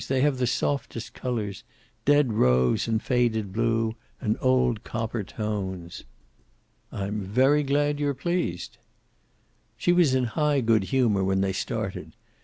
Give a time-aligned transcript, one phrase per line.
[0.07, 1.63] They have the softest colors,
[2.05, 6.05] dead rose, and faded blue, and old copper tones."
[6.91, 8.79] "I'm very glad you're pleased."
[9.77, 12.13] She was in high good humor when they started.